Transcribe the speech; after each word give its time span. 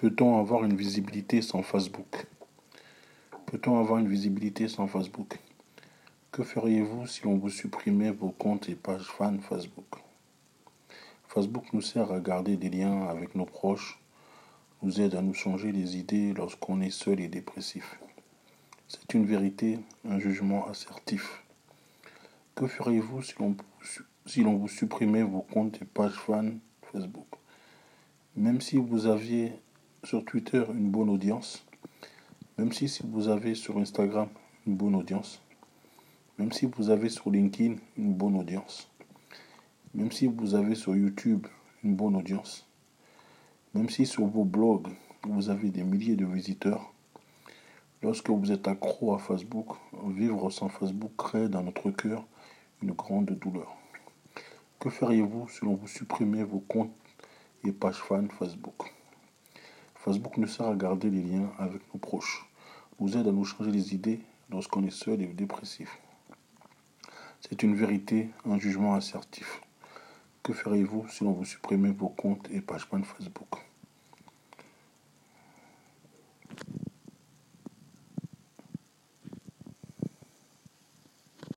Peut-on 0.00 0.38
avoir 0.38 0.64
une 0.64 0.76
visibilité 0.76 1.42
sans 1.42 1.62
Facebook? 1.62 2.24
Peut-on 3.44 3.78
avoir 3.78 3.98
une 3.98 4.08
visibilité 4.08 4.66
sans 4.66 4.86
Facebook? 4.86 5.38
Que 6.32 6.42
feriez-vous 6.42 7.06
si 7.06 7.26
on 7.26 7.36
vous 7.36 7.50
supprimait 7.50 8.10
vos 8.10 8.30
comptes 8.30 8.70
et 8.70 8.76
pages 8.76 9.04
fans 9.04 9.38
Facebook? 9.40 9.84
Facebook 11.28 11.66
nous 11.74 11.82
sert 11.82 12.10
à 12.12 12.20
garder 12.20 12.56
des 12.56 12.70
liens 12.70 13.08
avec 13.08 13.34
nos 13.34 13.44
proches, 13.44 14.00
nous 14.80 15.02
aide 15.02 15.14
à 15.16 15.20
nous 15.20 15.34
changer 15.34 15.70
les 15.70 15.98
idées 15.98 16.32
lorsqu'on 16.32 16.80
est 16.80 16.88
seul 16.88 17.20
et 17.20 17.28
dépressif. 17.28 18.00
C'est 18.88 19.12
une 19.12 19.26
vérité, 19.26 19.80
un 20.08 20.18
jugement 20.18 20.66
assertif. 20.66 21.44
Que 22.54 22.66
feriez-vous 22.66 23.20
si 24.24 24.42
l'on 24.42 24.56
vous 24.56 24.68
supprimait 24.68 25.24
vos 25.24 25.42
comptes 25.42 25.82
et 25.82 25.84
pages 25.84 26.14
fans 26.14 26.54
Facebook? 26.90 27.28
Même 28.34 28.62
si 28.62 28.78
vous 28.78 29.04
aviez 29.04 29.52
sur 30.02 30.24
Twitter 30.24 30.64
une 30.72 30.90
bonne 30.90 31.10
audience, 31.10 31.64
même 32.56 32.72
si, 32.72 32.90
vous 33.04 33.28
avez 33.28 33.54
sur 33.54 33.76
Instagram 33.78 34.28
une 34.66 34.74
bonne 34.74 34.94
audience, 34.94 35.42
même 36.38 36.52
si 36.52 36.66
vous 36.66 36.88
avez 36.90 37.10
sur 37.10 37.30
LinkedIn 37.30 37.76
une 37.98 38.14
bonne 38.14 38.36
audience, 38.36 38.90
même 39.94 40.10
si 40.10 40.26
vous 40.26 40.54
avez 40.54 40.74
sur 40.74 40.96
YouTube 40.96 41.46
une 41.84 41.94
bonne 41.94 42.16
audience, 42.16 42.66
même 43.74 43.90
si 43.90 44.06
sur 44.06 44.26
vos 44.26 44.44
blogs 44.44 44.88
vous 45.24 45.50
avez 45.50 45.68
des 45.68 45.84
milliers 45.84 46.16
de 46.16 46.24
visiteurs, 46.24 46.92
lorsque 48.02 48.30
vous 48.30 48.52
êtes 48.52 48.68
accro 48.68 49.14
à 49.14 49.18
Facebook, 49.18 49.76
vivre 50.08 50.48
sans 50.48 50.70
Facebook 50.70 51.12
crée 51.18 51.48
dans 51.48 51.62
notre 51.62 51.90
cœur 51.90 52.24
une 52.82 52.92
grande 52.92 53.26
douleur. 53.38 53.76
Que 54.78 54.88
feriez-vous 54.88 55.48
si 55.50 55.64
l'on 55.66 55.74
vous 55.74 55.88
supprimait 55.88 56.44
vos 56.44 56.60
comptes 56.60 56.94
et 57.64 57.72
pages 57.72 57.96
fans 57.96 58.28
Facebook? 58.38 58.99
Facebook 60.02 60.38
nous 60.38 60.46
sert 60.46 60.66
à 60.66 60.74
garder 60.74 61.10
les 61.10 61.20
liens 61.20 61.52
avec 61.58 61.82
nos 61.92 62.00
proches, 62.00 62.46
nous 63.00 63.18
aide 63.18 63.28
à 63.28 63.32
nous 63.32 63.44
changer 63.44 63.70
les 63.70 63.94
idées 63.94 64.20
lorsqu'on 64.50 64.82
est 64.82 64.90
seul 64.90 65.20
et 65.20 65.26
dépressif. 65.26 65.98
C'est 67.42 67.62
une 67.62 67.74
vérité, 67.74 68.30
un 68.46 68.58
jugement 68.58 68.94
assertif. 68.94 69.60
Que 70.42 70.54
feriez-vous 70.54 71.06
si 71.10 71.22
l'on 71.24 71.32
vous 71.32 71.44
supprimait 71.44 71.92
vos 71.92 72.08
comptes 72.08 72.48
et 72.50 72.62
pages 72.62 72.86
fans 72.86 73.02
Facebook? 73.02 73.69